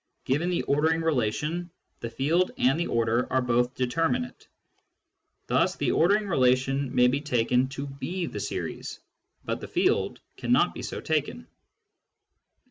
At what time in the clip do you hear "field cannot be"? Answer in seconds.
9.67-10.81